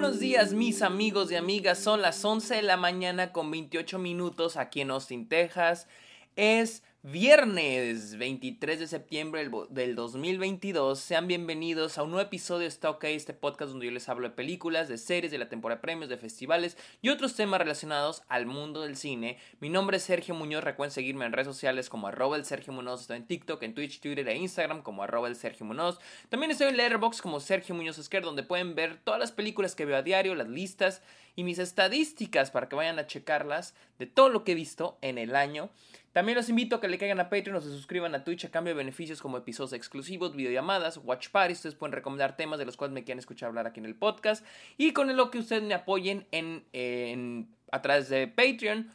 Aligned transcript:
buenos 0.00 0.20
días 0.20 0.52
mis 0.52 0.82
amigos 0.82 1.32
y 1.32 1.34
amigas, 1.34 1.76
son 1.76 2.02
las 2.02 2.24
11 2.24 2.54
de 2.54 2.62
la 2.62 2.76
mañana 2.76 3.32
con 3.32 3.50
28 3.50 3.98
minutos 3.98 4.56
aquí 4.56 4.80
en 4.80 4.92
Austin, 4.92 5.28
Texas. 5.28 5.88
Es 6.36 6.84
Viernes 7.04 8.18
23 8.18 8.80
de 8.80 8.88
septiembre 8.88 9.48
del 9.70 9.94
2022, 9.94 10.98
sean 10.98 11.28
bienvenidos 11.28 11.96
a 11.96 12.02
un 12.02 12.10
nuevo 12.10 12.26
episodio 12.26 12.62
de 12.62 12.66
Está 12.66 12.90
OK, 12.90 13.04
este 13.04 13.34
podcast 13.34 13.70
donde 13.70 13.86
yo 13.86 13.92
les 13.92 14.08
hablo 14.08 14.28
de 14.28 14.34
películas, 14.34 14.88
de 14.88 14.98
series, 14.98 15.30
de 15.30 15.38
la 15.38 15.48
temporada 15.48 15.76
de 15.76 15.82
premios, 15.82 16.08
de 16.08 16.16
festivales 16.16 16.76
y 17.00 17.10
otros 17.10 17.36
temas 17.36 17.60
relacionados 17.60 18.24
al 18.26 18.46
mundo 18.46 18.82
del 18.82 18.96
cine. 18.96 19.38
Mi 19.60 19.68
nombre 19.68 19.98
es 19.98 20.02
Sergio 20.02 20.34
Muñoz, 20.34 20.64
recuerden 20.64 20.92
seguirme 20.92 21.24
en 21.24 21.32
redes 21.32 21.46
sociales 21.46 21.88
como 21.88 22.08
arroba 22.08 22.36
el 22.36 22.44
Sergio 22.44 22.72
Muñoz, 22.72 23.02
estoy 23.02 23.18
en 23.18 23.28
TikTok, 23.28 23.62
en 23.62 23.74
Twitch, 23.74 24.00
Twitter 24.00 24.28
e 24.28 24.36
Instagram 24.36 24.82
como 24.82 25.04
arroba 25.04 25.28
el 25.28 25.36
Sergio 25.36 25.66
Muñoz. 25.66 26.00
También 26.30 26.50
estoy 26.50 26.66
en 26.66 26.78
Letterboxd 26.78 27.20
como 27.20 27.38
Sergio 27.38 27.76
Muñoz 27.76 27.98
Esquer, 27.98 28.24
donde 28.24 28.42
pueden 28.42 28.74
ver 28.74 28.98
todas 29.04 29.20
las 29.20 29.30
películas 29.30 29.76
que 29.76 29.84
veo 29.84 29.98
a 29.98 30.02
diario, 30.02 30.34
las 30.34 30.48
listas 30.48 31.00
y 31.36 31.44
mis 31.44 31.60
estadísticas 31.60 32.50
para 32.50 32.68
que 32.68 32.74
vayan 32.74 32.98
a 32.98 33.06
checarlas 33.06 33.72
de 34.00 34.06
todo 34.06 34.28
lo 34.28 34.42
que 34.42 34.52
he 34.52 34.56
visto 34.56 34.98
en 35.00 35.18
el 35.18 35.36
año. 35.36 35.70
También 36.18 36.34
los 36.34 36.48
invito 36.48 36.74
a 36.74 36.80
que 36.80 36.88
le 36.88 36.98
caigan 36.98 37.20
a 37.20 37.30
Patreon 37.30 37.58
o 37.58 37.60
se 37.60 37.68
suscriban 37.68 38.12
a 38.12 38.24
Twitch 38.24 38.44
a 38.44 38.50
cambio 38.50 38.74
de 38.74 38.78
beneficios 38.78 39.22
como 39.22 39.36
episodios 39.36 39.72
exclusivos, 39.72 40.34
videollamadas, 40.34 40.96
watch 41.04 41.28
parties. 41.28 41.58
Ustedes 41.58 41.76
pueden 41.76 41.92
recomendar 41.92 42.36
temas 42.36 42.58
de 42.58 42.64
los 42.64 42.76
cuales 42.76 42.92
me 42.92 43.04
quieran 43.04 43.20
escuchar 43.20 43.50
hablar 43.50 43.68
aquí 43.68 43.78
en 43.78 43.86
el 43.86 43.94
podcast. 43.94 44.44
Y 44.78 44.92
con 44.92 45.16
lo 45.16 45.30
que 45.30 45.38
ustedes 45.38 45.62
me 45.62 45.74
apoyen 45.74 46.26
en, 46.32 46.64
en 46.72 47.46
a 47.70 47.82
través 47.82 48.08
de 48.08 48.26
Patreon 48.26 48.90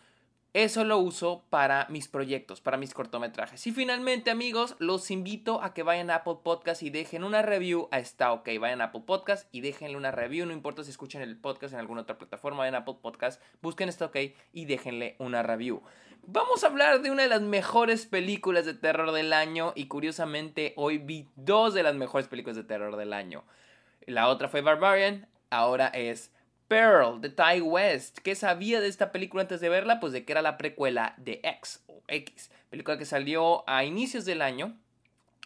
eso 0.53 0.83
lo 0.83 0.99
uso 0.99 1.43
para 1.49 1.87
mis 1.89 2.07
proyectos, 2.07 2.61
para 2.61 2.77
mis 2.77 2.93
cortometrajes. 2.93 3.65
Y 3.65 3.71
finalmente, 3.71 4.29
amigos, 4.29 4.75
los 4.77 5.09
invito 5.09 5.63
a 5.63 5.73
que 5.73 5.81
vayan 5.81 6.11
a 6.11 6.17
Apple 6.17 6.37
Podcast 6.43 6.83
y 6.83 6.91
dejen 6.91 7.23
una 7.23 7.41
review 7.41 7.87
a 7.91 7.97
Está 7.97 8.31
OK. 8.33 8.47
Vayan 8.59 8.81
a 8.81 8.85
Apple 8.85 9.01
Podcast 9.05 9.47
y 9.51 9.61
déjenle 9.61 9.97
una 9.97 10.11
review. 10.11 10.45
No 10.45 10.53
importa 10.53 10.83
si 10.83 10.91
escuchan 10.91 11.23
el 11.23 11.37
podcast 11.37 11.73
en 11.73 11.79
alguna 11.79 12.01
otra 12.01 12.19
plataforma, 12.19 12.59
vayan 12.59 12.75
a 12.75 12.79
Apple 12.79 12.97
Podcast, 13.01 13.41
busquen 13.63 13.89
Está 13.89 14.05
OK 14.05 14.17
y 14.53 14.65
déjenle 14.65 15.15
una 15.17 15.41
review. 15.41 15.81
Vamos 16.25 16.63
a 16.63 16.67
hablar 16.67 17.01
de 17.01 17.09
una 17.09 17.23
de 17.23 17.29
las 17.29 17.41
mejores 17.41 18.05
películas 18.05 18.65
de 18.65 18.75
terror 18.75 19.11
del 19.11 19.33
año. 19.33 19.73
Y 19.75 19.87
curiosamente, 19.87 20.73
hoy 20.77 20.99
vi 20.99 21.27
dos 21.35 21.73
de 21.73 21.81
las 21.81 21.95
mejores 21.95 22.27
películas 22.27 22.57
de 22.57 22.63
terror 22.63 22.95
del 22.95 23.13
año. 23.13 23.43
La 24.05 24.27
otra 24.29 24.49
fue 24.49 24.61
Barbarian, 24.61 25.27
ahora 25.49 25.87
es 25.87 26.31
Pearl 26.73 27.21
de 27.21 27.29
Ty 27.29 27.61
West. 27.61 28.17
¿Qué 28.23 28.33
sabía 28.33 28.81
de 28.81 28.87
esta 28.87 29.11
película 29.11 29.43
antes 29.43 29.61
de 29.61 29.69
verla? 29.69 29.99
Pues 29.99 30.11
de 30.11 30.25
que 30.25 30.31
era 30.31 30.41
la 30.41 30.57
precuela 30.57 31.13
de 31.17 31.39
X 31.43 31.83
o 31.85 32.01
X, 32.07 32.49
película 32.71 32.97
que 32.97 33.05
salió 33.05 33.63
a 33.69 33.83
inicios 33.83 34.25
del 34.25 34.41
año 34.41 34.75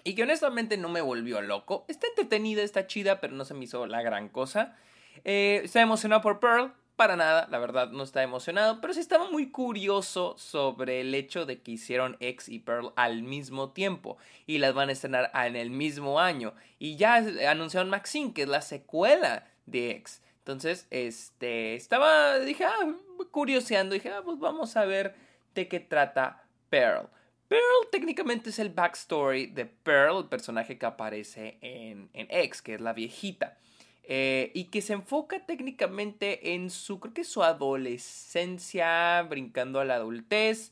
y 0.06 0.16
que 0.16 0.24
honestamente 0.24 0.78
no 0.78 0.88
me 0.88 1.02
volvió 1.02 1.42
loco. 1.42 1.84
Está 1.90 2.08
entretenida, 2.08 2.62
está 2.62 2.88
chida, 2.88 3.20
pero 3.20 3.34
no 3.36 3.44
se 3.44 3.56
me 3.56 3.66
hizo 3.66 3.88
la 3.88 4.02
gran 4.02 4.30
cosa. 4.30 4.78
Eh, 5.26 5.60
está 5.66 5.82
emocionado 5.82 6.22
por 6.22 6.40
Pearl, 6.40 6.72
para 6.96 7.18
nada, 7.18 7.46
la 7.52 7.60
verdad 7.60 7.90
no 7.90 8.04
está 8.04 8.24
emocionado, 8.24 8.80
pero 8.80 8.94
sí 8.94 9.02
estaba 9.02 9.30
muy 9.30 9.52
curioso 9.52 10.34
sobre 10.38 11.02
el 11.02 11.14
hecho 11.14 11.46
de 11.46 11.62
que 11.62 11.72
hicieron 11.72 12.16
X 12.22 12.48
y 12.48 12.60
Pearl 12.60 12.94
al 12.96 13.24
mismo 13.24 13.72
tiempo 13.72 14.18
y 14.46 14.60
las 14.60 14.74
van 14.74 14.88
a 14.88 14.94
estrenar 14.94 15.30
en 15.34 15.58
el 15.58 15.72
mismo 15.72 16.22
año. 16.22 16.54
Y 16.80 16.96
ya 16.96 17.16
anunciaron 17.50 17.90
Maxine, 17.90 18.32
que 18.32 18.44
es 18.44 18.48
la 18.48 18.62
secuela 18.62 19.44
de 19.66 19.92
X. 19.92 20.22
Entonces, 20.48 20.88
este, 20.92 21.76
estaba, 21.76 22.40
dije, 22.40 22.64
ah, 22.64 22.96
curioseando, 23.32 23.96
dije, 23.96 24.12
ah, 24.12 24.22
pues 24.24 24.40
vamos 24.40 24.78
a 24.78 24.86
ver 24.86 25.14
de 25.54 25.68
qué 25.68 25.82
trata 25.82 26.48
Pearl. 26.70 27.10
Pearl 27.50 27.90
técnicamente 27.92 28.52
es 28.52 28.60
el 28.60 28.70
backstory 28.70 29.48
de 29.48 29.66
Pearl, 29.66 30.20
el 30.20 30.30
personaje 30.30 30.78
que 30.78 30.86
aparece 30.86 31.58
en, 31.60 32.10
en 32.14 32.28
X, 32.30 32.62
que 32.62 32.76
es 32.76 32.82
la 32.82 32.94
viejita. 32.94 33.58
Eh, 34.04 34.52
y 34.54 34.70
que 34.70 34.82
se 34.82 34.94
enfoca 34.94 35.46
técnicamente 35.46 36.54
en 36.54 36.70
su, 36.70 37.02
creo 37.02 37.14
que 37.14 37.26
su 37.26 37.44
adolescencia, 37.44 39.24
brincando 39.24 39.82
a 39.82 39.86
la 39.86 39.96
adultez. 39.96 40.72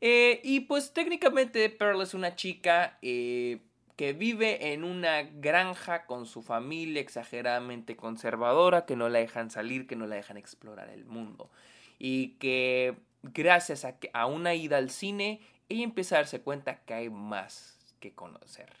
Eh, 0.00 0.40
y 0.42 0.60
pues 0.60 0.94
técnicamente 0.94 1.68
Pearl 1.68 2.00
es 2.00 2.14
una 2.14 2.36
chica 2.36 2.98
eh, 3.02 3.58
que 4.00 4.14
vive 4.14 4.72
en 4.72 4.82
una 4.82 5.24
granja 5.24 6.06
con 6.06 6.24
su 6.24 6.40
familia 6.40 7.02
exageradamente 7.02 7.96
conservadora, 7.96 8.86
que 8.86 8.96
no 8.96 9.10
la 9.10 9.18
dejan 9.18 9.50
salir, 9.50 9.86
que 9.86 9.94
no 9.94 10.06
la 10.06 10.16
dejan 10.16 10.38
explorar 10.38 10.88
el 10.88 11.04
mundo. 11.04 11.50
Y 11.98 12.28
que 12.38 12.96
gracias 13.22 13.84
a, 13.84 13.98
a 14.14 14.24
una 14.24 14.54
ida 14.54 14.78
al 14.78 14.88
cine, 14.88 15.42
ella 15.68 15.84
empieza 15.84 16.14
a 16.14 16.20
darse 16.20 16.40
cuenta 16.40 16.76
que 16.76 16.94
hay 16.94 17.10
más 17.10 17.76
que 18.00 18.14
conocer. 18.14 18.72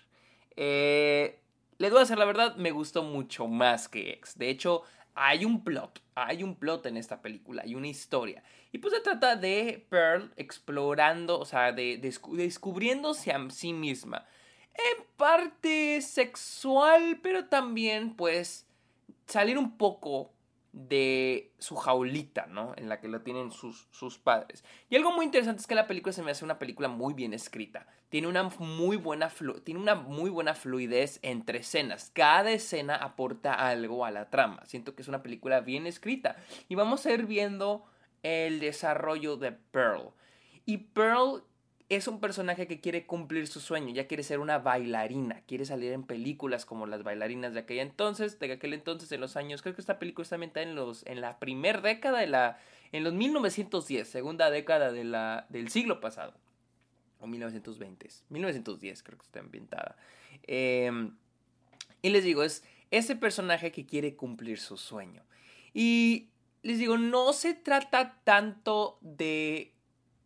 Eh, 0.56 1.38
le 1.76 1.90
voy 1.90 1.98
a 1.98 2.02
hacer 2.04 2.16
la 2.16 2.24
verdad, 2.24 2.56
me 2.56 2.70
gustó 2.70 3.02
mucho 3.02 3.46
más 3.46 3.90
que 3.90 4.12
X. 4.12 4.38
De 4.38 4.48
hecho, 4.48 4.84
hay 5.14 5.44
un 5.44 5.62
plot, 5.62 6.00
hay 6.14 6.42
un 6.42 6.54
plot 6.54 6.86
en 6.86 6.96
esta 6.96 7.20
película, 7.20 7.60
hay 7.62 7.74
una 7.74 7.88
historia. 7.88 8.42
Y 8.72 8.78
pues 8.78 8.94
se 8.94 9.00
trata 9.00 9.36
de 9.36 9.84
Pearl 9.90 10.32
explorando, 10.36 11.38
o 11.38 11.44
sea, 11.44 11.72
de 11.72 11.98
descubriéndose 11.98 13.32
a 13.32 13.50
sí 13.50 13.74
misma 13.74 14.26
en 14.74 15.04
parte 15.16 16.00
sexual, 16.02 17.20
pero 17.22 17.46
también 17.46 18.14
pues 18.14 18.66
salir 19.26 19.58
un 19.58 19.76
poco 19.76 20.32
de 20.72 21.52
su 21.58 21.74
jaulita, 21.74 22.46
¿no? 22.46 22.74
En 22.76 22.88
la 22.88 23.00
que 23.00 23.08
lo 23.08 23.22
tienen 23.22 23.50
sus, 23.50 23.88
sus, 23.90 24.18
padres. 24.18 24.64
Y 24.88 24.96
algo 24.96 25.12
muy 25.12 25.24
interesante 25.24 25.60
es 25.60 25.66
que 25.66 25.74
la 25.74 25.88
película 25.88 26.12
se 26.12 26.22
me 26.22 26.30
hace 26.30 26.44
una 26.44 26.58
película 26.58 26.88
muy 26.88 27.12
bien 27.12 27.34
escrita. 27.34 27.86
Tiene 28.08 28.28
una 28.28 28.44
muy 28.58 28.96
buena, 28.96 29.32
tiene 29.64 29.80
una 29.80 29.96
muy 29.96 30.30
buena 30.30 30.54
fluidez 30.54 31.18
entre 31.22 31.58
escenas. 31.58 32.10
Cada 32.14 32.50
escena 32.52 32.94
aporta 32.94 33.54
algo 33.54 34.04
a 34.04 34.10
la 34.10 34.30
trama. 34.30 34.64
Siento 34.66 34.94
que 34.94 35.02
es 35.02 35.08
una 35.08 35.22
película 35.22 35.60
bien 35.60 35.86
escrita. 35.86 36.36
Y 36.68 36.76
vamos 36.76 37.04
a 37.04 37.12
ir 37.12 37.26
viendo 37.26 37.84
el 38.22 38.60
desarrollo 38.60 39.36
de 39.36 39.52
Pearl. 39.52 40.12
Y 40.66 40.78
Pearl 40.78 41.42
es 41.90 42.06
un 42.06 42.20
personaje 42.20 42.68
que 42.68 42.80
quiere 42.80 43.04
cumplir 43.04 43.48
su 43.48 43.58
sueño, 43.58 43.92
ya 43.92 44.06
quiere 44.06 44.22
ser 44.22 44.38
una 44.38 44.58
bailarina, 44.58 45.42
quiere 45.48 45.64
salir 45.64 45.92
en 45.92 46.04
películas 46.04 46.64
como 46.64 46.86
las 46.86 47.02
bailarinas 47.02 47.52
de 47.52 47.60
aquella 47.60 47.82
entonces, 47.82 48.38
de 48.38 48.52
aquel 48.52 48.74
entonces 48.74 49.10
en 49.10 49.20
los 49.20 49.36
años, 49.36 49.60
creo 49.60 49.74
que 49.74 49.80
esta 49.80 49.98
película 49.98 50.22
está 50.22 50.36
ambientada 50.36 50.64
en 50.64 50.76
los 50.76 51.04
en 51.06 51.20
la 51.20 51.40
primera 51.40 51.80
década 51.80 52.20
de 52.20 52.28
la 52.28 52.58
en 52.92 53.02
los 53.02 53.12
1910, 53.12 54.08
segunda 54.08 54.50
década 54.50 54.92
de 54.92 55.02
la 55.02 55.46
del 55.48 55.68
siglo 55.68 56.00
pasado 56.00 56.32
o 57.18 57.26
1920, 57.26 58.08
1910 58.28 59.02
creo 59.02 59.18
que 59.18 59.24
está 59.24 59.40
ambientada. 59.40 59.96
Em, 60.46 61.16
y 62.02 62.10
les 62.10 62.22
digo, 62.22 62.44
es 62.44 62.62
ese 62.92 63.16
personaje 63.16 63.72
que 63.72 63.84
quiere 63.84 64.14
cumplir 64.14 64.60
su 64.60 64.76
sueño. 64.76 65.24
Y 65.74 66.28
les 66.62 66.78
digo, 66.78 66.98
no 66.98 67.32
se 67.32 67.54
trata 67.54 68.20
tanto 68.22 68.98
de 69.00 69.74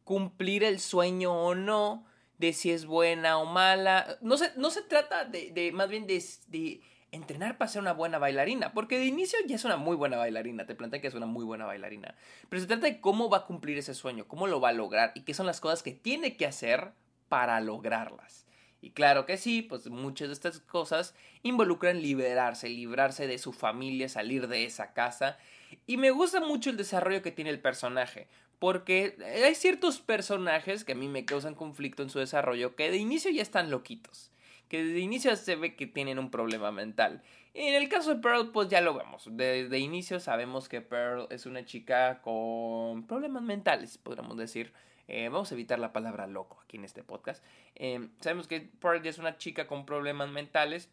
cumplir 0.04 0.62
el 0.64 0.80
sueño 0.80 1.32
o 1.32 1.54
no, 1.54 2.06
de 2.38 2.52
si 2.52 2.70
es 2.70 2.86
buena 2.86 3.38
o 3.38 3.46
mala. 3.46 4.18
No 4.20 4.36
se, 4.36 4.52
no 4.56 4.70
se 4.70 4.82
trata 4.82 5.24
de, 5.24 5.72
más 5.72 5.88
bien 5.88 6.06
de, 6.06 6.22
de, 6.48 6.80
entrenar 7.10 7.58
para 7.58 7.70
ser 7.70 7.80
una 7.80 7.92
buena 7.92 8.18
bailarina, 8.18 8.72
porque 8.72 8.98
de 8.98 9.06
inicio 9.06 9.38
ya 9.46 9.54
es 9.56 9.64
una 9.64 9.76
muy 9.76 9.96
buena 9.96 10.16
bailarina, 10.16 10.66
te 10.66 10.74
plantea 10.74 11.00
que 11.00 11.06
es 11.06 11.14
una 11.14 11.26
muy 11.26 11.44
buena 11.44 11.64
bailarina, 11.64 12.16
pero 12.48 12.60
se 12.60 12.66
trata 12.66 12.86
de 12.86 13.00
cómo 13.00 13.30
va 13.30 13.38
a 13.38 13.46
cumplir 13.46 13.78
ese 13.78 13.94
sueño, 13.94 14.26
cómo 14.26 14.48
lo 14.48 14.60
va 14.60 14.70
a 14.70 14.72
lograr 14.72 15.12
y 15.14 15.20
qué 15.20 15.32
son 15.32 15.46
las 15.46 15.60
cosas 15.60 15.84
que 15.84 15.92
tiene 15.92 16.36
que 16.36 16.44
hacer 16.44 16.92
para 17.28 17.60
lograrlas. 17.60 18.46
Y 18.84 18.90
claro 18.90 19.24
que 19.24 19.38
sí, 19.38 19.62
pues 19.62 19.88
muchas 19.88 20.28
de 20.28 20.34
estas 20.34 20.60
cosas 20.60 21.14
involucran 21.42 22.02
liberarse, 22.02 22.68
librarse 22.68 23.26
de 23.26 23.38
su 23.38 23.54
familia, 23.54 24.10
salir 24.10 24.46
de 24.46 24.66
esa 24.66 24.92
casa. 24.92 25.38
Y 25.86 25.96
me 25.96 26.10
gusta 26.10 26.40
mucho 26.40 26.68
el 26.68 26.76
desarrollo 26.76 27.22
que 27.22 27.32
tiene 27.32 27.48
el 27.48 27.60
personaje. 27.60 28.26
Porque 28.58 29.16
hay 29.42 29.54
ciertos 29.54 30.00
personajes 30.00 30.84
que 30.84 30.92
a 30.92 30.96
mí 30.96 31.08
me 31.08 31.24
causan 31.24 31.54
conflicto 31.54 32.02
en 32.02 32.10
su 32.10 32.18
desarrollo 32.18 32.76
que 32.76 32.90
de 32.90 32.98
inicio 32.98 33.30
ya 33.30 33.40
están 33.40 33.70
loquitos. 33.70 34.30
Que 34.68 34.84
de 34.84 35.00
inicio 35.00 35.34
se 35.34 35.56
ve 35.56 35.76
que 35.76 35.86
tienen 35.86 36.18
un 36.18 36.30
problema 36.30 36.70
mental. 36.70 37.22
En 37.54 37.74
el 37.74 37.88
caso 37.88 38.14
de 38.14 38.20
Pearl, 38.20 38.52
pues 38.52 38.68
ya 38.68 38.82
lo 38.82 38.92
vemos. 38.92 39.26
De, 39.30 39.78
inicio 39.78 40.20
sabemos 40.20 40.68
que 40.68 40.82
Pearl 40.82 41.26
es 41.30 41.46
una 41.46 41.64
chica 41.64 42.20
con 42.20 43.06
problemas 43.06 43.44
mentales, 43.44 43.96
podríamos 43.96 44.36
decir. 44.36 44.74
Eh, 45.08 45.28
vamos 45.28 45.50
a 45.50 45.54
evitar 45.54 45.78
la 45.78 45.92
palabra 45.92 46.26
loco 46.26 46.60
aquí 46.62 46.76
en 46.76 46.84
este 46.84 47.02
podcast. 47.02 47.44
Eh, 47.74 48.08
sabemos 48.20 48.48
que 48.48 48.60
Pearl 48.60 49.02
ya 49.02 49.10
es 49.10 49.18
una 49.18 49.36
chica 49.36 49.66
con 49.66 49.86
problemas 49.86 50.30
mentales. 50.30 50.90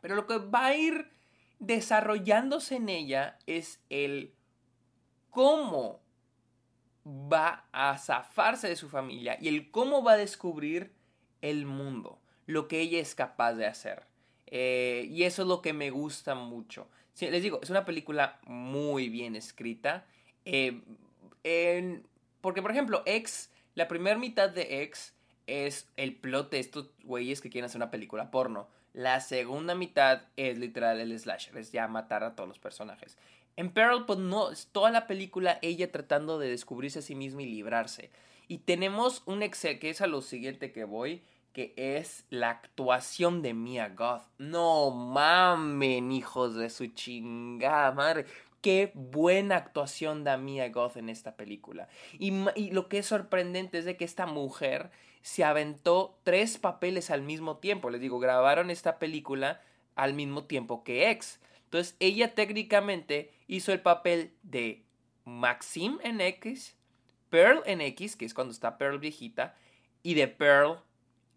Pero 0.00 0.14
lo 0.14 0.26
que 0.26 0.38
va 0.38 0.66
a 0.66 0.76
ir 0.76 1.10
desarrollándose 1.58 2.76
en 2.76 2.88
ella 2.88 3.38
es 3.46 3.80
el 3.88 4.34
cómo 5.30 6.00
va 7.06 7.66
a 7.72 7.98
zafarse 7.98 8.68
de 8.68 8.76
su 8.76 8.88
familia 8.88 9.36
y 9.40 9.48
el 9.48 9.70
cómo 9.70 10.02
va 10.02 10.12
a 10.12 10.16
descubrir 10.16 10.92
el 11.42 11.66
mundo, 11.66 12.18
lo 12.46 12.68
que 12.68 12.80
ella 12.80 12.98
es 12.98 13.14
capaz 13.14 13.54
de 13.54 13.66
hacer. 13.66 14.04
Eh, 14.46 15.06
y 15.10 15.24
eso 15.24 15.42
es 15.42 15.48
lo 15.48 15.60
que 15.60 15.72
me 15.72 15.90
gusta 15.90 16.34
mucho. 16.34 16.88
les 17.20 17.42
digo, 17.42 17.60
es 17.62 17.70
una 17.70 17.84
película 17.84 18.38
muy 18.46 19.08
bien 19.08 19.36
escrita. 19.36 20.06
Eh, 20.44 20.82
porque, 22.44 22.60
por 22.60 22.72
ejemplo, 22.72 23.02
X, 23.06 23.50
la 23.74 23.88
primera 23.88 24.18
mitad 24.18 24.50
de 24.50 24.82
X 24.82 25.14
es 25.46 25.88
el 25.96 26.14
plot 26.14 26.50
de 26.50 26.58
estos 26.58 26.90
güeyes 27.02 27.40
que 27.40 27.48
quieren 27.48 27.64
hacer 27.64 27.78
una 27.78 27.90
película 27.90 28.30
porno. 28.30 28.68
La 28.92 29.22
segunda 29.22 29.74
mitad 29.74 30.24
es 30.36 30.58
literal 30.58 31.00
el 31.00 31.18
slasher, 31.18 31.56
es 31.56 31.72
ya 31.72 31.88
matar 31.88 32.22
a 32.22 32.36
todos 32.36 32.46
los 32.46 32.58
personajes. 32.58 33.16
En 33.56 33.70
Pearl, 33.70 34.04
pues 34.04 34.18
no, 34.18 34.50
es 34.50 34.66
toda 34.66 34.90
la 34.90 35.06
película 35.06 35.58
ella 35.62 35.90
tratando 35.90 36.38
de 36.38 36.50
descubrirse 36.50 36.98
a 36.98 37.02
sí 37.02 37.14
misma 37.14 37.40
y 37.40 37.46
librarse. 37.46 38.10
Y 38.46 38.58
tenemos 38.58 39.22
un 39.24 39.42
excel, 39.42 39.78
que 39.78 39.88
es 39.88 40.02
a 40.02 40.06
lo 40.06 40.20
siguiente 40.20 40.70
que 40.70 40.84
voy, 40.84 41.22
que 41.54 41.72
es 41.76 42.26
la 42.30 42.50
actuación 42.50 43.40
de 43.40 43.54
Mia 43.54 43.88
Goth. 43.88 44.24
No 44.36 44.90
mamen, 44.90 46.12
hijos 46.12 46.56
de 46.56 46.68
su 46.68 46.88
chingada 46.88 47.92
madre. 47.92 48.26
Qué 48.64 48.92
buena 48.94 49.56
actuación 49.56 50.24
da 50.24 50.38
Mia 50.38 50.70
Goth 50.70 50.96
en 50.96 51.10
esta 51.10 51.36
película. 51.36 51.86
Y, 52.18 52.30
lo 52.70 52.88
que 52.88 52.96
es 52.96 53.04
sorprendente 53.04 53.76
es 53.76 53.84
de 53.84 53.98
que 53.98 54.06
esta 54.06 54.24
mujer 54.24 54.90
se 55.20 55.44
aventó 55.44 56.18
tres 56.22 56.56
papeles 56.56 57.10
al 57.10 57.20
mismo 57.20 57.58
tiempo. 57.58 57.90
Les 57.90 58.00
digo, 58.00 58.18
grabaron 58.18 58.70
esta 58.70 58.98
película 58.98 59.60
al 59.96 60.14
mismo 60.14 60.44
tiempo 60.44 60.82
que 60.82 61.10
X. 61.10 61.40
Entonces, 61.64 61.94
ella 62.00 62.34
técnicamente 62.34 63.34
hizo 63.48 63.70
el 63.70 63.82
papel 63.82 64.32
de 64.42 64.82
Maxim 65.26 65.98
en 66.02 66.22
X, 66.22 66.74
Pearl 67.28 67.62
en 67.66 67.82
X, 67.82 68.16
que 68.16 68.24
es 68.24 68.32
cuando 68.32 68.54
está 68.54 68.78
Pearl 68.78 68.98
viejita, 68.98 69.54
y 70.02 70.14
de 70.14 70.26
Pearl 70.26 70.78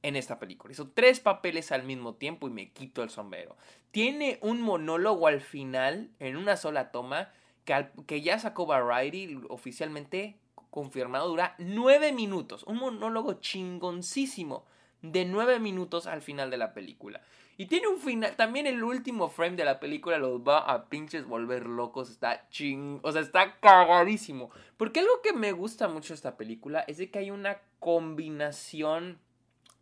en 0.08 0.16
esta 0.16 0.40
película. 0.40 0.72
Hizo 0.72 0.90
tres 0.90 1.20
papeles 1.20 1.74
al 1.74 1.84
mismo 1.84 2.16
tiempo 2.16 2.48
y 2.48 2.52
me 2.52 2.72
quito 2.72 3.04
el 3.04 3.10
sombrero. 3.10 3.58
Tiene 3.92 4.40
un 4.42 4.62
monólogo 4.62 5.28
al 5.28 5.42
final, 5.42 6.10
en 6.20 6.38
una 6.38 6.56
sola 6.56 6.92
toma, 6.92 7.30
que, 7.66 7.90
que 8.06 8.22
ya 8.22 8.40
sacó 8.40 8.66
Variety 8.66 9.38
oficialmente 9.50 10.40
confirmado, 10.70 11.28
dura 11.28 11.56
nueve 11.58 12.14
minutos. 12.14 12.64
Un 12.64 12.78
monólogo 12.78 13.34
chingoncísimo 13.34 14.66
de 15.02 15.26
nueve 15.26 15.60
minutos 15.60 16.08
al 16.08 16.22
final 16.22 16.50
de 16.50 16.58
la 16.58 16.74
película. 16.74 17.22
Y 17.58 17.66
tiene 17.66 17.88
un 17.88 18.00
final, 18.00 18.36
también 18.36 18.66
el 18.66 18.84
último 18.84 19.30
frame 19.30 19.58
de 19.58 19.66
la 19.66 19.80
película 19.80 20.20
los 20.20 20.40
va 20.42 20.60
a 20.60 20.90
pinches 20.90 21.26
volver 21.26 21.66
locos, 21.66 22.10
está 22.12 22.48
ching, 22.50 23.00
o 23.02 23.12
sea, 23.12 23.22
está 23.22 23.60
cagadísimo. 23.60 24.52
Porque 24.78 25.00
algo 25.00 25.22
que 25.22 25.34
me 25.34 25.52
gusta 25.52 25.88
mucho 25.88 26.10
de 26.10 26.16
esta 26.16 26.38
película 26.38 26.82
es 26.82 26.98
de 26.98 27.10
que 27.10 27.20
hay 27.20 27.32
una 27.32 27.60
combinación 27.80 29.20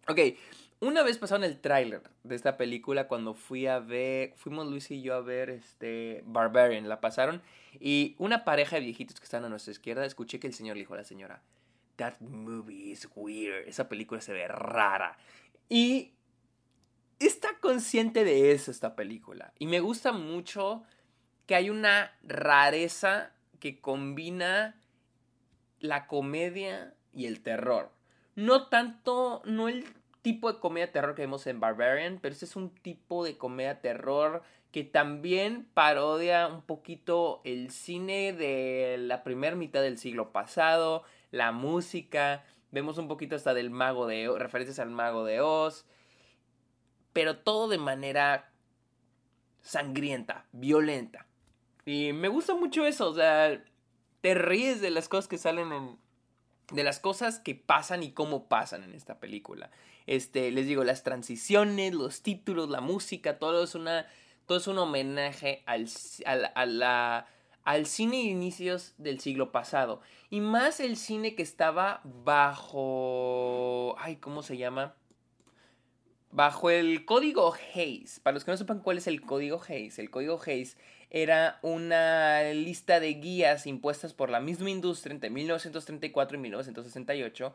Ok, 0.07 0.19
una 0.81 1.01
vez 1.01 1.17
pasaron 1.17 1.43
el 1.43 1.59
tráiler 1.59 2.03
de 2.23 2.35
esta 2.35 2.57
película 2.57 3.07
cuando 3.07 3.33
fui 3.33 3.65
a 3.65 3.79
ver, 3.79 4.33
fuimos 4.35 4.67
Luis 4.67 4.91
y 4.91 5.01
yo 5.01 5.15
a 5.15 5.21
ver 5.21 5.49
este 5.49 6.21
Barbarian, 6.27 6.87
la 6.87 7.01
pasaron 7.01 7.41
y 7.79 8.15
una 8.19 8.43
pareja 8.43 8.75
de 8.75 8.83
viejitos 8.83 9.19
que 9.19 9.23
están 9.23 9.45
a 9.45 9.49
nuestra 9.49 9.71
izquierda, 9.71 10.05
escuché 10.05 10.39
que 10.39 10.45
el 10.45 10.53
señor 10.53 10.75
le 10.75 10.81
dijo 10.81 10.93
a 10.93 10.97
la 10.97 11.05
señora, 11.05 11.41
That 11.95 12.19
movie 12.19 12.91
is 12.91 13.07
weird, 13.15 13.67
esa 13.67 13.89
película 13.89 14.21
se 14.21 14.33
ve 14.33 14.47
rara. 14.47 15.17
Y 15.69 16.11
está 17.17 17.57
consciente 17.59 18.23
de 18.23 18.51
eso 18.51 18.69
esta 18.69 18.95
película. 18.95 19.53
Y 19.57 19.65
me 19.65 19.79
gusta 19.79 20.11
mucho 20.11 20.83
que 21.47 21.55
hay 21.55 21.71
una 21.71 22.15
rareza 22.21 23.31
que 23.59 23.79
combina 23.79 24.79
la 25.79 26.05
comedia 26.05 26.93
y 27.11 27.25
el 27.25 27.41
terror 27.41 27.94
no 28.35 28.67
tanto, 28.67 29.41
no 29.45 29.67
el 29.67 29.85
tipo 30.21 30.51
de 30.51 30.59
comedia 30.59 30.91
terror 30.91 31.15
que 31.15 31.21
vemos 31.21 31.47
en 31.47 31.59
Barbarian, 31.59 32.19
pero 32.21 32.33
este 32.33 32.45
es 32.45 32.55
un 32.55 32.69
tipo 32.69 33.23
de 33.23 33.37
comedia 33.37 33.81
terror 33.81 34.43
que 34.71 34.83
también 34.83 35.69
parodia 35.73 36.47
un 36.47 36.61
poquito 36.61 37.41
el 37.45 37.71
cine 37.71 38.33
de 38.33 38.97
la 38.99 39.23
primera 39.23 39.55
mitad 39.55 39.81
del 39.81 39.97
siglo 39.97 40.31
pasado, 40.31 41.03
la 41.31 41.51
música, 41.53 42.43
vemos 42.71 42.97
un 42.97 43.07
poquito 43.07 43.37
hasta 43.37 43.53
del 43.53 43.69
mago 43.69 44.05
de 44.05 44.27
Oz, 44.27 44.37
referencias 44.39 44.79
al 44.79 44.89
mago 44.89 45.23
de 45.23 45.39
Oz, 45.39 45.85
pero 47.13 47.37
todo 47.37 47.69
de 47.69 47.77
manera 47.77 48.51
sangrienta, 49.61 50.45
violenta. 50.51 51.25
Y 51.85 52.11
me 52.11 52.27
gusta 52.27 52.53
mucho 52.55 52.85
eso, 52.85 53.09
o 53.09 53.13
sea, 53.13 53.63
te 54.19 54.33
ríes 54.33 54.81
de 54.81 54.89
las 54.89 55.07
cosas 55.07 55.29
que 55.29 55.37
salen 55.37 55.71
en, 55.71 55.97
de 56.71 56.83
las 56.83 56.99
cosas 56.99 57.39
que 57.39 57.55
pasan 57.55 58.03
y 58.03 58.11
cómo 58.11 58.47
pasan 58.47 58.83
en 58.83 58.93
esta 58.93 59.19
película. 59.19 59.71
Este, 60.07 60.51
les 60.51 60.67
digo, 60.67 60.83
las 60.83 61.03
transiciones, 61.03 61.93
los 61.93 62.21
títulos, 62.21 62.69
la 62.69 62.81
música, 62.81 63.39
todo 63.39 63.63
es 63.63 63.75
una 63.75 64.05
todo 64.45 64.59
es 64.59 64.67
un 64.67 64.77
homenaje 64.77 65.63
al, 65.65 65.87
al, 66.25 66.83
al 67.63 67.85
cine 67.85 68.17
de 68.17 68.23
inicios 68.23 68.93
del 68.97 69.19
siglo 69.19 69.51
pasado. 69.51 70.01
Y 70.29 70.39
más 70.41 70.79
el 70.79 70.97
cine 70.97 71.35
que 71.35 71.43
estaba 71.43 72.01
bajo... 72.03 73.95
Ay, 73.97 74.17
¿cómo 74.17 74.43
se 74.43 74.57
llama? 74.57 74.93
Bajo 76.35 76.69
el 76.69 77.05
código 77.05 77.55
Hayes. 77.73 78.19
Para 78.19 78.33
los 78.33 78.43
que 78.43 78.51
no 78.51 78.57
sepan 78.57 78.81
cuál 78.81 78.97
es 78.97 79.07
el 79.07 79.21
código 79.21 79.61
Hayes, 79.69 79.99
el 79.99 80.09
código 80.09 80.37
Hayes 80.45 80.75
era 81.09 81.59
una 81.61 82.43
lista 82.51 82.99
de 82.99 83.13
guías 83.13 83.65
impuestas 83.65 84.13
por 84.13 84.29
la 84.29 84.41
misma 84.41 84.69
industria 84.69 85.13
entre 85.13 85.29
1934 85.29 86.37
y 86.37 86.41
1968 86.41 87.53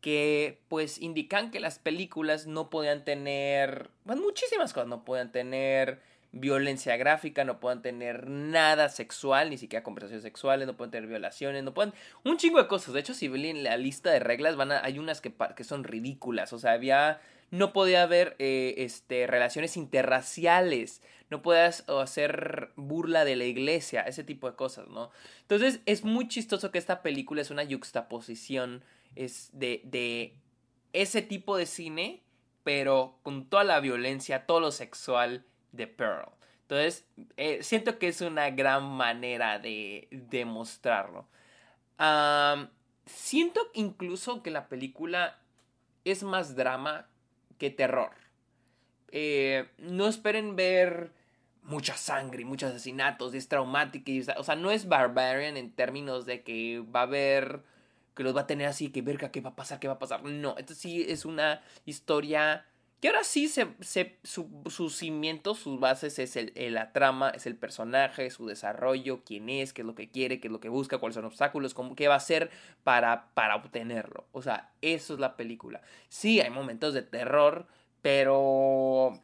que 0.00 0.62
pues 0.68 0.98
indican 0.98 1.50
que 1.50 1.60
las 1.60 1.78
películas 1.78 2.46
no 2.46 2.70
podían 2.70 3.04
tener, 3.04 3.90
bueno, 4.04 4.22
muchísimas 4.22 4.72
cosas, 4.72 4.88
no 4.88 5.04
podían 5.04 5.30
tener 5.30 6.00
violencia 6.32 6.96
gráfica, 6.96 7.44
no 7.44 7.60
pueden 7.60 7.82
tener 7.82 8.28
nada 8.28 8.88
sexual, 8.88 9.50
ni 9.50 9.58
siquiera 9.58 9.82
conversaciones 9.82 10.22
sexuales, 10.22 10.66
no 10.66 10.76
pueden 10.76 10.90
tener 10.90 11.08
violaciones, 11.08 11.62
no 11.62 11.74
pueden... 11.74 11.92
Un 12.24 12.38
chingo 12.38 12.58
de 12.58 12.68
cosas. 12.68 12.94
De 12.94 13.00
hecho, 13.00 13.14
si 13.14 13.28
ven 13.28 13.62
la 13.62 13.76
lista 13.76 14.10
de 14.10 14.18
reglas, 14.18 14.56
van 14.56 14.72
a... 14.72 14.84
hay 14.84 14.98
unas 14.98 15.20
que, 15.20 15.32
son 15.64 15.84
ridículas. 15.84 16.52
O 16.52 16.58
sea, 16.58 16.72
había... 16.72 17.20
No 17.50 17.74
podía 17.74 18.02
haber 18.02 18.34
eh, 18.38 18.76
este, 18.78 19.26
relaciones 19.26 19.76
interraciales, 19.76 21.02
no 21.28 21.42
puedas 21.42 21.86
hacer 21.86 22.70
burla 22.76 23.26
de 23.26 23.36
la 23.36 23.44
iglesia, 23.44 24.00
ese 24.00 24.24
tipo 24.24 24.48
de 24.48 24.56
cosas, 24.56 24.88
¿no? 24.88 25.10
Entonces 25.42 25.80
es 25.84 26.02
muy 26.02 26.28
chistoso 26.28 26.70
que 26.70 26.78
esta 26.78 27.02
película 27.02 27.42
es 27.42 27.50
una 27.50 27.62
yuxtaposición 27.62 28.82
es 29.16 29.50
de, 29.52 29.82
de 29.84 30.34
ese 30.92 31.22
tipo 31.22 31.56
de 31.56 31.66
cine, 31.66 32.22
pero 32.64 33.18
con 33.22 33.48
toda 33.48 33.64
la 33.64 33.80
violencia, 33.80 34.46
todo 34.46 34.60
lo 34.60 34.72
sexual 34.72 35.44
de 35.72 35.86
Pearl. 35.86 36.30
Entonces, 36.62 37.06
eh, 37.36 37.62
siento 37.62 37.98
que 37.98 38.08
es 38.08 38.20
una 38.20 38.50
gran 38.50 38.84
manera 38.84 39.58
de 39.58 40.08
demostrarlo. 40.10 41.26
siento 43.06 43.60
incluso 43.74 44.42
que 44.42 44.50
la 44.50 44.68
película 44.68 45.38
es 46.04 46.22
más 46.22 46.56
drama 46.56 47.08
que 47.58 47.70
terror. 47.70 48.12
Eh, 49.12 49.68
no 49.78 50.08
esperen 50.08 50.56
ver 50.56 51.12
mucha 51.62 51.96
sangre 51.96 52.42
y 52.42 52.44
muchos 52.44 52.70
asesinatos, 52.70 53.34
es 53.34 53.48
traumática. 53.48 54.34
O 54.38 54.44
sea, 54.44 54.56
no 54.56 54.70
es 54.70 54.88
barbarian 54.88 55.56
en 55.56 55.72
términos 55.72 56.26
de 56.26 56.42
que 56.42 56.80
va 56.80 57.00
a 57.00 57.04
haber, 57.04 57.62
que 58.14 58.22
los 58.22 58.34
va 58.36 58.42
a 58.42 58.46
tener 58.46 58.66
así, 58.66 58.90
que 58.90 59.02
verga, 59.02 59.30
qué 59.30 59.40
va 59.40 59.50
a 59.50 59.56
pasar, 59.56 59.78
qué 59.78 59.88
va 59.88 59.94
a 59.94 59.98
pasar. 59.98 60.24
No, 60.24 60.56
esto 60.58 60.74
sí 60.74 61.04
es 61.08 61.24
una 61.24 61.62
historia 61.84 62.66
que 63.02 63.08
ahora 63.08 63.24
sí 63.24 63.48
se, 63.48 63.66
su, 64.22 64.62
sus 64.70 64.94
cimientos, 64.94 65.58
sus 65.58 65.80
bases 65.80 66.20
es 66.20 66.36
el, 66.36 66.52
la 66.72 66.92
trama, 66.92 67.30
es 67.30 67.46
el 67.46 67.56
personaje, 67.56 68.30
su 68.30 68.46
desarrollo, 68.46 69.24
quién 69.24 69.48
es, 69.48 69.72
qué 69.72 69.82
es 69.82 69.86
lo 69.86 69.96
que 69.96 70.08
quiere, 70.08 70.38
qué 70.38 70.46
es 70.46 70.52
lo 70.52 70.60
que 70.60 70.68
busca, 70.68 70.98
cuáles 70.98 71.14
son 71.14 71.24
los 71.24 71.32
obstáculos, 71.32 71.74
cómo, 71.74 71.96
qué 71.96 72.06
va 72.06 72.14
a 72.14 72.18
hacer 72.18 72.52
para, 72.84 73.34
para 73.34 73.56
obtenerlo. 73.56 74.28
O 74.30 74.40
sea, 74.40 74.70
eso 74.82 75.14
es 75.14 75.18
la 75.18 75.36
película. 75.36 75.82
Sí, 76.08 76.40
hay 76.40 76.50
momentos 76.50 76.94
de 76.94 77.02
terror, 77.02 77.66
pero 78.02 79.20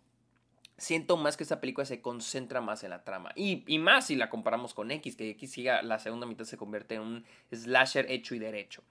siento 0.76 1.16
más 1.16 1.36
que 1.36 1.44
esta 1.44 1.60
película 1.60 1.84
se 1.84 2.02
concentra 2.02 2.60
más 2.60 2.82
en 2.82 2.90
la 2.90 3.04
trama. 3.04 3.30
Y, 3.36 3.62
y, 3.68 3.78
más 3.78 4.08
si 4.08 4.16
la 4.16 4.28
comparamos 4.28 4.74
con 4.74 4.90
X, 4.90 5.14
que 5.14 5.30
X 5.30 5.52
siga, 5.52 5.82
la 5.82 6.00
segunda 6.00 6.26
mitad 6.26 6.46
se 6.46 6.56
convierte 6.56 6.96
en 6.96 7.02
un 7.02 7.24
slasher 7.52 8.10
hecho 8.10 8.34
y 8.34 8.40
derecho. 8.40 8.82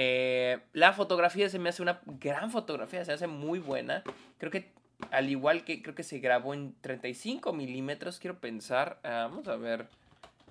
Eh, 0.00 0.60
la 0.74 0.92
fotografía 0.92 1.48
se 1.48 1.58
me 1.58 1.70
hace 1.70 1.82
una 1.82 2.00
gran 2.06 2.52
fotografía, 2.52 3.04
se 3.04 3.10
hace 3.10 3.26
muy 3.26 3.58
buena. 3.58 4.04
Creo 4.38 4.52
que 4.52 4.70
al 5.10 5.28
igual 5.28 5.64
que 5.64 5.82
creo 5.82 5.96
que 5.96 6.04
se 6.04 6.20
grabó 6.20 6.54
en 6.54 6.72
35 6.82 7.52
milímetros, 7.52 8.20
quiero 8.20 8.38
pensar. 8.38 9.00
Ah, 9.02 9.26
vamos 9.28 9.48
a 9.48 9.56
ver. 9.56 9.88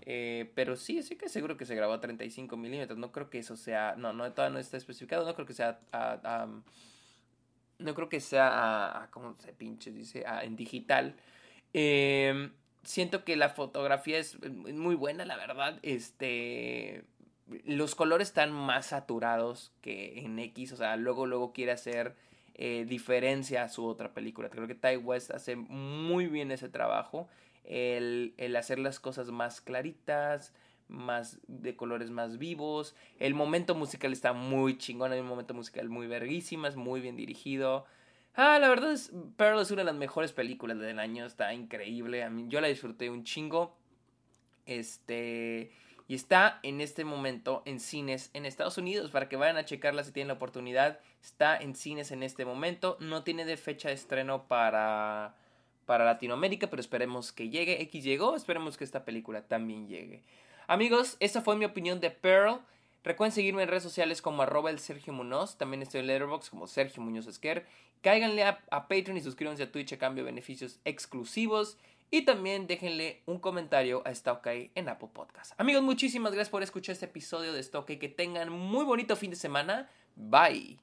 Eh, 0.01 0.51
pero 0.53 0.75
sí, 0.75 1.01
sí 1.01 1.15
que 1.15 1.29
seguro 1.29 1.55
que 1.55 1.63
se 1.63 1.75
grabó 1.75 1.93
a 1.93 2.01
35 2.01 2.57
milímetros. 2.57 2.99
No 2.99 3.13
creo 3.13 3.29
que 3.29 3.39
eso 3.39 3.55
sea. 3.55 3.95
No, 3.95 4.11
no, 4.11 4.29
todavía 4.33 4.53
no 4.53 4.59
está 4.59 4.75
especificado. 4.75 5.25
No 5.25 5.33
creo 5.33 5.47
que 5.47 5.53
sea. 5.53 5.79
no 7.79 7.95
creo 7.95 8.09
que 8.09 8.19
sea. 8.19 9.07
¿Cómo 9.11 9.37
se 9.39 9.53
pinche? 9.53 9.91
Dice. 9.93 10.25
en 10.41 10.57
digital. 10.57 11.15
Eh, 11.73 12.49
siento 12.83 13.23
que 13.23 13.37
la 13.37 13.47
fotografía 13.47 14.17
es 14.17 14.37
muy 14.41 14.95
buena, 14.95 15.23
la 15.23 15.37
verdad. 15.37 15.79
Este 15.83 17.05
los 17.65 17.95
colores 17.95 18.29
están 18.29 18.51
más 18.51 18.87
saturados 18.87 19.71
que 19.81 20.19
en 20.19 20.39
X, 20.39 20.73
o 20.73 20.77
sea, 20.77 20.95
luego, 20.97 21.25
luego 21.25 21.53
quiere 21.53 21.71
hacer 21.71 22.15
eh, 22.55 22.85
diferencia 22.87 23.63
a 23.63 23.69
su 23.69 23.85
otra 23.85 24.13
película. 24.13 24.49
Creo 24.49 24.67
que 24.67 24.75
Ty 24.75 24.97
West 24.97 25.31
hace 25.31 25.55
muy 25.55 26.27
bien 26.27 26.51
ese 26.51 26.69
trabajo, 26.69 27.27
el, 27.63 28.33
el 28.37 28.55
hacer 28.55 28.79
las 28.79 28.99
cosas 28.99 29.29
más 29.29 29.61
claritas, 29.61 30.53
más 30.87 31.39
de 31.47 31.75
colores 31.75 32.09
más 32.09 32.37
vivos. 32.37 32.95
El 33.19 33.33
momento 33.33 33.75
musical 33.75 34.13
está 34.13 34.33
muy 34.33 34.77
chingón, 34.77 35.11
hay 35.11 35.19
un 35.19 35.27
momento 35.27 35.53
musical 35.53 35.89
muy 35.89 36.07
verguísima, 36.07 36.67
es 36.67 36.75
muy 36.75 37.01
bien 37.01 37.15
dirigido. 37.15 37.85
Ah, 38.35 38.59
la 38.59 38.69
verdad 38.69 38.91
es, 38.91 39.11
Pearl 39.35 39.59
es 39.59 39.71
una 39.71 39.81
de 39.81 39.87
las 39.87 39.95
mejores 39.95 40.31
películas 40.31 40.77
del 40.77 40.99
año, 40.99 41.25
está 41.25 41.53
increíble. 41.53 42.23
A 42.23 42.29
mí, 42.29 42.45
yo 42.47 42.61
la 42.61 42.67
disfruté 42.67 43.09
un 43.09 43.23
chingo. 43.23 43.75
Este. 44.65 45.71
Y 46.07 46.15
está 46.15 46.59
en 46.63 46.79
este 46.79 47.03
momento 47.03 47.63
en 47.65 47.79
cines 47.79 48.29
en 48.33 48.45
Estados 48.45 48.77
Unidos 48.77 49.11
para 49.11 49.27
que 49.27 49.35
vayan 49.35 49.57
a 49.57 49.65
checarla 49.65 50.03
si 50.03 50.11
tienen 50.11 50.29
la 50.29 50.35
oportunidad. 50.35 50.99
Está 51.21 51.57
en 51.57 51.75
cines 51.75 52.11
en 52.11 52.23
este 52.23 52.45
momento. 52.45 52.95
No 53.01 53.23
tiene 53.23 53.43
de 53.43 53.57
fecha 53.57 53.89
de 53.89 53.95
estreno 53.95 54.47
para, 54.47 55.35
para 55.85 56.05
Latinoamérica, 56.05 56.69
pero 56.69 56.79
esperemos 56.79 57.33
que 57.33 57.49
llegue. 57.49 57.81
X 57.81 58.03
llegó, 58.05 58.35
esperemos 58.35 58.77
que 58.77 58.85
esta 58.85 59.03
película 59.03 59.41
también 59.41 59.89
llegue. 59.89 60.23
Amigos, 60.67 61.17
esa 61.19 61.41
fue 61.41 61.57
mi 61.57 61.65
opinión 61.65 61.99
de 61.99 62.11
Pearl. 62.11 62.61
Recuerden 63.03 63.33
seguirme 63.33 63.63
en 63.63 63.69
redes 63.69 63.83
sociales 63.83 64.21
como 64.21 64.43
arroba 64.43 64.69
el 64.69 64.79
Sergio 64.79 65.11
Munoz. 65.11 65.57
También 65.57 65.81
estoy 65.81 66.01
en 66.01 66.07
Letterboxd 66.07 66.49
como 66.49 66.67
Sergio 66.67 67.03
Muñoz 67.03 67.27
Esquer. 67.27 67.65
Cáiganle 68.01 68.43
a, 68.43 68.63
a 68.69 68.87
Patreon 68.87 69.17
y 69.17 69.21
suscríbanse 69.21 69.63
a 69.63 69.71
Twitch 69.71 69.93
a 69.93 69.97
cambio 69.97 70.23
de 70.23 70.31
beneficios 70.31 70.79
exclusivos. 70.85 71.77
Y 72.09 72.23
también 72.23 72.67
déjenle 72.67 73.21
un 73.25 73.39
comentario 73.39 74.01
a 74.05 74.11
Stockey 74.11 74.71
en 74.75 74.87
Apple 74.89 75.09
Podcast. 75.13 75.53
Amigos, 75.57 75.83
muchísimas 75.83 76.31
gracias 76.31 76.49
por 76.49 76.63
escuchar 76.63 76.93
este 76.93 77.05
episodio 77.05 77.51
de 77.53 77.61
Stockey. 77.61 77.97
Que 77.97 78.09
tengan 78.09 78.49
muy 78.49 78.85
bonito 78.85 79.15
fin 79.15 79.31
de 79.31 79.35
semana. 79.35 79.89
Bye. 80.15 80.79